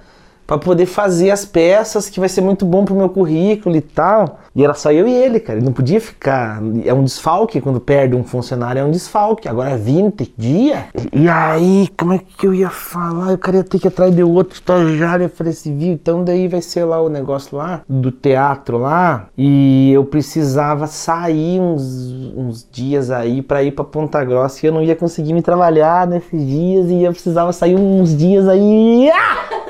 para 0.53 0.59
poder 0.59 0.85
fazer 0.85 1.31
as 1.31 1.47
peças 1.47 2.11
que 2.11 2.21
vai 2.21 2.29
ser 2.29 2.43
muito 2.43 2.67
bom 2.67 2.85
pro 2.85 2.95
meu 2.95 3.09
currículo 3.09 3.75
e 3.75 3.81
tal. 3.81 4.41
E 4.55 4.63
era 4.63 4.75
só 4.75 4.93
eu 4.93 5.09
e 5.09 5.15
ele, 5.15 5.41
cara. 5.41 5.59
Ele 5.59 5.65
não 5.65 5.73
podia 5.73 5.99
ficar. 5.99 6.61
É 6.85 6.93
um 6.93 7.05
desfalque 7.05 7.59
quando 7.59 7.81
perde 7.81 8.15
um 8.15 8.23
funcionário, 8.23 8.81
é 8.81 8.85
um 8.85 8.91
desfalque. 8.91 9.49
Agora 9.49 9.79
20 9.79 10.35
dias. 10.37 10.79
E 11.11 11.27
aí, 11.27 11.89
como 11.99 12.13
é 12.13 12.19
que 12.19 12.47
eu 12.47 12.53
ia 12.53 12.69
falar? 12.69 13.33
O 13.33 13.39
cara 13.39 13.59
ia 13.59 13.65
ter 13.65 13.79
que 13.79 13.89
atrás 13.89 14.15
de 14.15 14.23
outro 14.23 14.53
estagiário. 14.53 15.25
Eu 15.25 15.31
falei 15.31 15.55
assim, 15.55 15.75
viu? 15.75 15.95
Então 15.95 16.23
daí 16.23 16.49
vai 16.49 16.61
ser 16.61 16.85
lá 16.85 17.01
o 17.01 17.09
negócio 17.09 17.57
lá, 17.57 17.81
do 17.89 18.13
teatro 18.13 18.77
lá. 18.77 19.29
E 19.39 19.91
eu 19.91 20.05
precisava 20.05 20.87
sair 20.87 21.61
uns, 21.61 22.13
uns 22.37 22.69
dias 22.71 23.11
aí 23.11 23.41
para 23.41 23.63
ir 23.63 23.73
para 23.73 23.87
Ponta 23.87 24.23
Grossa. 24.23 24.67
E 24.67 24.69
eu 24.69 24.73
não 24.75 24.83
ia 24.83 24.95
conseguir 24.95 25.33
me 25.33 25.41
trabalhar 25.41 26.07
nesses 26.07 26.47
dias. 26.47 26.91
E 26.91 27.05
eu 27.05 27.13
precisava 27.13 27.55
sair 27.55 27.75
uns 27.75 28.15
dias 28.15 28.47
aí. 28.47 29.11
Ah! 29.15 29.62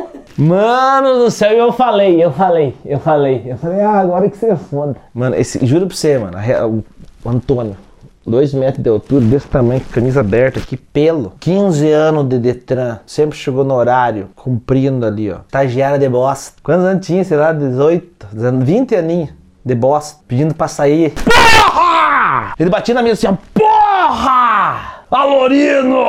Mano 0.43 1.19
do 1.21 1.31
céu, 1.31 1.53
eu 1.53 1.73
falei, 1.73 2.23
eu 2.23 2.33
falei, 2.33 2.75
eu 2.85 2.99
falei. 2.99 3.45
Eu 3.47 3.57
falei, 3.57 3.81
ah, 3.81 4.01
agora 4.01 4.29
que 4.29 4.37
você 4.37 4.47
é 4.47 4.57
foda. 4.57 4.97
Mano, 5.15 5.37
esse, 5.37 5.65
juro 5.65 5.87
pra 5.87 5.95
você, 5.95 6.19
mano, 6.19 6.37
o 7.25 7.29
Antônio, 7.29 7.77
Dois 8.25 8.55
metros 8.55 8.83
de 8.83 8.89
altura, 8.89 9.25
desse 9.25 9.49
tamanho, 9.49 9.81
camisa 9.93 10.21
aberta, 10.21 10.61
que 10.61 10.77
pelo. 10.77 11.33
15 11.41 11.91
anos 11.91 12.29
de 12.29 12.39
Detran, 12.39 12.99
sempre 13.05 13.37
chegou 13.37 13.65
no 13.65 13.75
horário, 13.75 14.31
cumprindo 14.37 15.05
ali, 15.05 15.31
ó. 15.31 15.39
Estagiária 15.47 15.99
de 15.99 16.09
bosta. 16.09 16.55
Quantos 16.63 16.87
anos 16.87 17.05
tinha, 17.05 17.25
sei 17.25 17.37
lá, 17.37 17.53
18, 17.53 18.29
20 18.65 18.95
aninhos 18.95 19.31
de 19.65 19.75
bosta, 19.75 20.21
pedindo 20.27 20.55
pra 20.55 20.69
sair. 20.69 21.13
Porra! 21.25 22.55
Ele 22.59 22.71
batia 22.71 22.95
na 22.95 23.03
mesa 23.03 23.15
assim, 23.15 23.27
ó, 23.27 23.37
porra! 23.53 24.52
Alorino! 25.15 26.07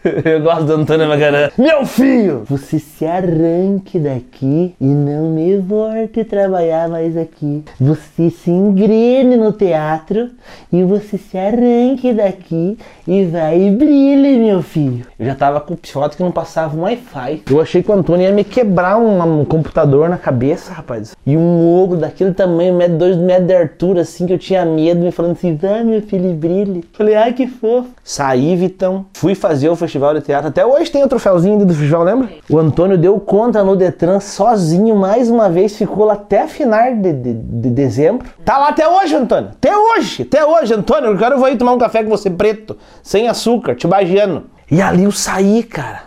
Eu 0.24 0.40
gosto 0.40 0.64
do 0.64 0.72
Antônio 0.72 1.06
Magarã. 1.06 1.50
Meu 1.58 1.84
filho! 1.84 2.44
Você 2.48 2.78
se 2.78 3.04
arranque 3.04 3.98
daqui 3.98 4.74
e 4.80 4.86
não 4.86 5.28
me 5.32 5.58
volte 5.58 6.24
trabalhar 6.24 6.88
mais 6.88 7.18
aqui. 7.18 7.62
Você 7.78 8.30
se 8.30 8.50
engrene 8.50 9.36
no 9.36 9.52
teatro 9.52 10.30
e 10.72 10.82
você 10.82 11.18
se 11.18 11.36
arranque 11.36 12.14
daqui 12.14 12.78
e 13.06 13.26
vai 13.26 13.60
e 13.60 13.70
brilhe, 13.72 14.38
meu 14.38 14.62
filho. 14.62 15.04
Eu 15.18 15.26
já 15.26 15.34
tava 15.34 15.60
com 15.60 15.76
foto 15.76 16.16
que 16.16 16.22
não 16.22 16.32
passava 16.32 16.74
um 16.74 16.84
Wi-Fi. 16.84 17.42
Eu 17.50 17.60
achei 17.60 17.82
que 17.82 17.90
o 17.90 17.94
Antônio 17.94 18.24
ia 18.24 18.32
me 18.32 18.42
quebrar 18.42 18.96
um, 18.96 19.40
um 19.40 19.44
computador 19.44 20.08
na 20.08 20.16
cabeça, 20.16 20.72
rapaz. 20.72 21.14
E 21.26 21.36
um 21.36 21.76
ogro 21.82 21.98
daquele 21.98 22.32
tamanho, 22.32 22.74
metro, 22.74 22.96
dois 22.96 23.18
metros 23.18 23.48
de 23.48 23.54
altura, 23.54 24.00
assim, 24.00 24.26
que 24.26 24.32
eu 24.32 24.38
tinha 24.38 24.64
medo, 24.64 25.00
me 25.00 25.12
falando 25.12 25.32
assim, 25.32 25.54
vai, 25.56 25.84
meu 25.84 26.00
filho, 26.00 26.32
brilhe. 26.32 26.84
Falei, 26.94 27.16
ai, 27.16 27.34
que 27.34 27.46
fofo. 27.46 27.90
Saí, 28.30 28.54
Vitão, 28.54 29.06
fui 29.14 29.34
fazer 29.34 29.68
o 29.70 29.74
festival 29.74 30.14
de 30.14 30.20
teatro. 30.20 30.46
Até 30.46 30.64
hoje 30.64 30.88
tem 30.88 31.02
o 31.02 31.08
troféuzinho 31.08 31.58
do 31.66 31.74
festival, 31.74 32.04
lembra? 32.04 32.28
O 32.48 32.58
Antônio 32.60 32.96
deu 32.96 33.18
conta 33.18 33.64
no 33.64 33.74
Detran 33.74 34.20
sozinho, 34.20 34.94
mais 34.94 35.28
uma 35.28 35.50
vez, 35.50 35.74
ficou 35.76 36.04
lá 36.04 36.12
até 36.12 36.46
final 36.46 36.94
de, 36.94 37.12
de, 37.12 37.32
de 37.34 37.70
dezembro. 37.70 38.24
Tá 38.44 38.56
lá 38.56 38.68
até 38.68 38.88
hoje, 38.88 39.16
Antônio. 39.16 39.50
Até 39.50 39.76
hoje, 39.76 40.22
até 40.22 40.46
hoje, 40.46 40.72
Antônio. 40.72 41.10
Eu 41.10 41.18
quero 41.18 41.48
ir 41.48 41.56
tomar 41.56 41.72
um 41.72 41.78
café 41.78 42.04
com 42.04 42.10
você 42.10 42.30
preto, 42.30 42.76
sem 43.02 43.26
açúcar, 43.26 43.74
tibagiano. 43.74 44.44
E 44.70 44.80
ali 44.80 45.02
eu 45.02 45.10
saí, 45.10 45.64
cara. 45.64 46.02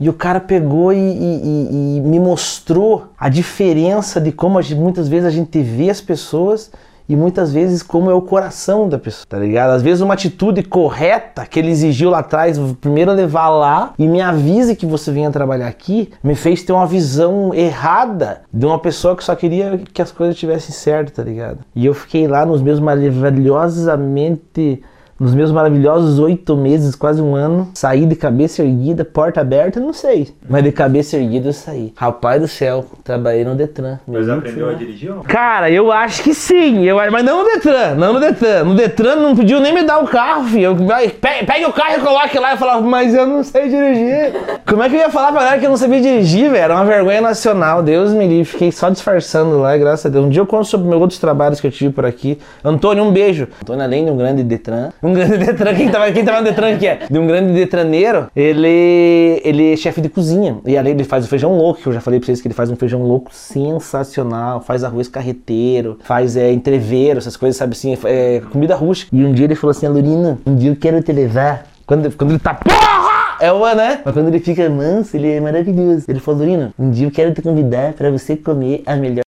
E 0.00 0.08
o 0.08 0.12
cara 0.12 0.40
pegou 0.40 0.92
e, 0.92 0.96
e- 0.98 1.96
e- 1.98 2.00
me 2.00 2.18
mostrou 2.18 3.04
a 3.16 3.28
diferença 3.28 4.20
de 4.20 4.32
como 4.32 4.58
a 4.58 4.62
gente- 4.62 4.80
muitas 4.80 5.06
vezes 5.08 5.26
a 5.28 5.30
gente 5.30 5.62
vê 5.62 5.90
as 5.90 6.00
pessoas 6.00 6.72
e 7.08 7.16
muitas 7.16 7.52
vezes 7.52 7.82
como 7.82 8.10
é 8.10 8.14
o 8.14 8.20
coração 8.20 8.88
da 8.88 8.98
pessoa, 8.98 9.26
tá 9.28 9.38
ligado? 9.38 9.70
Às 9.70 9.82
vezes 9.82 10.00
uma 10.00 10.14
atitude 10.14 10.62
correta 10.62 11.46
que 11.46 11.58
ele 11.58 11.70
exigiu 11.70 12.10
lá 12.10 12.18
atrás, 12.18 12.58
primeiro 12.80 13.12
levar 13.12 13.48
lá 13.48 13.94
e 13.98 14.06
me 14.06 14.20
avise 14.20 14.76
que 14.76 14.84
você 14.84 15.10
venha 15.10 15.30
trabalhar 15.30 15.68
aqui, 15.68 16.10
me 16.22 16.34
fez 16.34 16.62
ter 16.62 16.72
uma 16.72 16.86
visão 16.86 17.54
errada 17.54 18.42
de 18.52 18.66
uma 18.66 18.78
pessoa 18.78 19.16
que 19.16 19.24
só 19.24 19.34
queria 19.34 19.80
que 19.92 20.02
as 20.02 20.12
coisas 20.12 20.34
estivessem 20.34 20.74
certas, 20.74 21.16
tá 21.16 21.22
ligado? 21.22 21.60
E 21.74 21.86
eu 21.86 21.94
fiquei 21.94 22.28
lá 22.28 22.44
nos 22.44 22.60
meus 22.60 22.78
maravilhosamente 22.78 24.82
nos 25.18 25.34
meus 25.34 25.50
maravilhosos 25.50 26.18
oito 26.18 26.56
meses, 26.56 26.94
quase 26.94 27.20
um 27.20 27.34
ano, 27.34 27.70
saí 27.74 28.06
de 28.06 28.14
cabeça 28.14 28.62
erguida, 28.62 29.04
porta 29.04 29.40
aberta, 29.40 29.80
não 29.80 29.92
sei. 29.92 30.28
Mas 30.48 30.62
de 30.62 30.70
cabeça 30.72 31.16
erguida 31.16 31.48
eu 31.48 31.52
saí. 31.52 31.92
Rapaz 31.96 32.40
do 32.40 32.46
céu, 32.48 32.84
trabalhei 33.02 33.44
no 33.44 33.54
Detran. 33.54 33.98
Mas 34.06 34.28
aprendeu 34.28 34.68
a 34.68 34.74
dirigir? 34.74 35.12
Cara, 35.26 35.70
eu 35.70 35.90
acho 35.90 36.22
que 36.22 36.32
sim. 36.34 36.84
Eu, 36.84 36.96
mas 37.10 37.24
não 37.24 37.42
no 37.44 37.50
Detran, 37.50 37.94
não 37.96 38.12
no 38.12 38.20
Detran. 38.20 38.64
No 38.64 38.74
Detran 38.74 39.16
não 39.16 39.34
pediu 39.36 39.60
nem 39.60 39.74
me 39.74 39.82
dar 39.82 39.98
o 39.98 40.06
carro, 40.08 40.44
filho. 40.44 40.64
Eu, 40.66 40.76
vai, 40.76 41.08
pe- 41.08 41.44
pegue 41.46 41.64
o 41.66 41.72
carro 41.72 41.94
e 41.98 42.00
coloque 42.00 42.38
lá. 42.38 42.52
Eu 42.52 42.56
falava, 42.58 42.80
mas 42.82 43.14
eu 43.14 43.26
não 43.26 43.42
sei 43.42 43.68
dirigir. 43.68 44.32
Como 44.68 44.82
é 44.82 44.88
que 44.88 44.94
eu 44.96 45.00
ia 45.00 45.10
falar 45.10 45.32
pra 45.32 45.40
galera 45.40 45.58
que 45.58 45.66
eu 45.66 45.70
não 45.70 45.76
sabia 45.76 46.00
dirigir, 46.00 46.50
velho? 46.50 46.62
Era 46.62 46.74
uma 46.74 46.84
vergonha 46.84 47.20
nacional. 47.20 47.82
Deus 47.82 48.12
me 48.12 48.26
livre. 48.26 48.44
Fiquei 48.44 48.70
só 48.70 48.88
disfarçando 48.88 49.58
lá, 49.58 49.76
graças 49.76 50.06
a 50.06 50.08
Deus. 50.08 50.24
Um 50.26 50.28
dia 50.28 50.40
eu 50.42 50.46
conto 50.46 50.64
sobre 50.66 50.88
meus 50.88 51.00
outros 51.00 51.18
trabalhos 51.18 51.60
que 51.60 51.66
eu 51.66 51.70
tive 51.70 51.92
por 51.92 52.04
aqui. 52.04 52.38
Antônio, 52.64 53.02
um 53.04 53.10
beijo. 53.12 53.48
Antônio, 53.62 53.82
além 53.82 54.04
de 54.04 54.10
um 54.10 54.16
grande 54.16 54.42
Detran. 54.42 54.90
Um 55.08 55.14
grande 55.14 55.38
Detran. 55.38 55.74
Quem 55.74 55.88
tava, 55.88 56.12
quem 56.12 56.22
no 56.22 56.44
Detran 56.44 56.76
que 56.76 56.86
é? 56.86 56.98
De 57.10 57.18
um 57.18 57.26
grande 57.26 57.54
Detraneiro. 57.54 58.26
Ele, 58.36 59.40
ele 59.42 59.72
é 59.72 59.76
chefe 59.76 60.02
de 60.02 60.10
cozinha. 60.10 60.58
E 60.66 60.76
além 60.76 60.92
ele 60.92 61.04
faz 61.04 61.24
o 61.24 61.28
feijão 61.28 61.56
louco, 61.56 61.80
que 61.80 61.86
eu 61.86 61.94
já 61.94 62.00
falei 62.00 62.20
pra 62.20 62.26
vocês 62.26 62.42
que 62.42 62.48
ele 62.48 62.54
faz 62.54 62.70
um 62.70 62.76
feijão 62.76 63.02
louco 63.02 63.30
sensacional. 63.32 64.60
Faz 64.60 64.84
arroz 64.84 65.08
carreteiro, 65.08 65.98
faz 66.02 66.36
é, 66.36 66.52
entreveiro, 66.52 67.18
essas 67.18 67.38
coisas, 67.38 67.56
sabe 67.56 67.72
assim, 67.72 67.96
é, 68.04 68.42
comida 68.52 68.74
rústica. 68.74 69.16
E 69.16 69.24
um 69.24 69.32
dia 69.32 69.46
ele 69.46 69.54
falou 69.54 69.70
assim, 69.70 69.86
Alurina, 69.86 70.38
um 70.46 70.54
dia 70.54 70.70
eu 70.70 70.76
quero 70.76 71.02
te 71.02 71.10
levar. 71.10 71.66
Quando, 71.86 72.14
quando 72.14 72.32
ele 72.32 72.38
tá, 72.38 72.52
porra! 72.52 73.08
É 73.40 73.50
o 73.50 73.74
né? 73.74 74.02
Mas 74.04 74.12
quando 74.12 74.28
ele 74.28 74.40
fica 74.40 74.68
manso, 74.68 75.16
ele 75.16 75.30
é 75.30 75.40
maravilhoso. 75.40 76.04
Ele 76.06 76.20
falou, 76.20 76.42
Alurina, 76.42 76.74
um 76.78 76.90
dia 76.90 77.06
eu 77.06 77.10
quero 77.10 77.32
te 77.32 77.40
convidar 77.40 77.94
pra 77.94 78.10
você 78.10 78.36
comer 78.36 78.82
a 78.84 78.94
melhor 78.94 79.22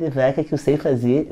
de 0.00 0.10
vaca 0.10 0.42
que 0.42 0.52
eu 0.52 0.58
sei 0.58 0.76
fazer. 0.76 1.28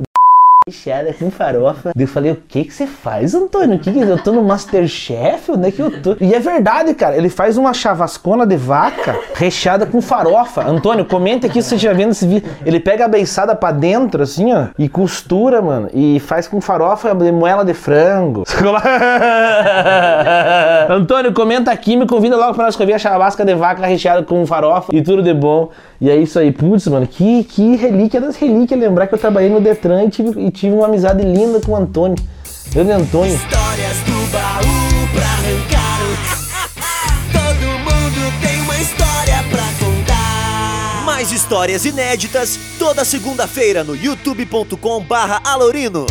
Recheada 0.69 1.15
com 1.15 1.31
farofa. 1.31 1.93
Eu 1.99 2.07
falei, 2.07 2.33
o 2.33 2.37
que 2.37 2.65
que 2.65 2.71
você 2.75 2.87
faz, 2.87 3.35
Antônio? 3.35 3.77
O 3.77 3.79
que 3.79 3.91
que 3.91 3.99
eu 3.99 4.23
tô 4.23 4.31
no 4.31 4.43
Masterchef? 4.43 5.53
Onde 5.53 5.69
é 5.69 5.73
que 5.73 5.81
eu 5.81 6.03
tô? 6.03 6.15
E 6.21 6.35
é 6.35 6.39
verdade, 6.39 6.93
cara. 6.93 7.17
Ele 7.17 7.31
faz 7.31 7.57
uma 7.57 7.73
chavascona 7.73 8.47
de 8.47 8.59
vaca 8.59 9.19
recheada 9.35 9.87
com 9.87 10.03
farofa. 10.03 10.63
Antônio, 10.63 11.07
comenta 11.07 11.47
aqui 11.47 11.63
se 11.63 11.71
você 11.71 11.79
já 11.79 11.95
vendo 11.95 12.11
esse 12.11 12.27
vídeo. 12.27 12.47
Ele 12.63 12.79
pega 12.79 13.07
a 13.07 13.09
beiçada 13.09 13.57
pra 13.57 13.73
dentro, 13.73 14.23
assim, 14.23 14.53
ó, 14.53 14.67
e 14.79 14.87
costura, 14.87 15.63
mano. 15.63 15.89
E 15.95 16.21
faz 16.21 16.47
com 16.47 16.61
farofa 16.61 17.15
de 17.15 17.33
moela 17.33 17.65
de 17.65 17.73
frango. 17.73 18.45
Antônio, 20.91 21.33
comenta 21.33 21.71
aqui, 21.73 21.97
me 21.97 22.07
convida 22.07 22.37
logo 22.37 22.53
pra 22.53 22.67
nós 22.67 22.77
comer 22.77 22.93
a 22.93 22.99
chavasca 22.99 23.47
de 23.47 23.55
vaca 23.55 23.87
recheada 23.87 24.23
com 24.23 24.45
farofa 24.45 24.95
e 24.95 25.01
tudo 25.01 25.23
de 25.23 25.33
bom. 25.33 25.71
E 26.01 26.09
é 26.09 26.17
isso 26.17 26.39
aí, 26.39 26.51
putz, 26.51 26.87
mano, 26.87 27.07
que, 27.07 27.45
que 27.45 27.77
relíquia 27.77 28.23
das 28.23 28.37
relíquias 28.37 28.81
lembrar 28.81 29.07
que 29.07 29.15
eu 29.15 29.19
trabalhei 29.19 29.51
no 29.51 29.61
Detran 29.61 30.05
e 30.05 30.11
tive, 30.11 30.41
e 30.41 30.51
tive 30.51 30.75
uma 30.75 30.87
amizade 30.87 31.23
linda 31.23 31.61
com 31.61 31.73
o 31.73 31.77
Antônio. 31.77 32.17
Grande 32.73 32.93
Antônio. 32.93 33.35
Histórias 33.35 33.99
do 34.07 34.33
baú 34.33 35.09
pra 35.13 35.27
arrancar 35.27 36.01
o... 36.01 36.17
Todo 37.33 37.79
mundo 37.81 38.33
tem 38.41 38.63
uma 38.63 38.79
história 38.79 39.45
pra 39.51 39.65
contar. 39.85 41.05
Mais 41.05 41.31
histórias 41.33 41.85
inéditas 41.85 42.59
toda 42.79 43.05
segunda-feira 43.05 43.85
no 43.85 43.95
youtube.com/alorino. 43.95 46.07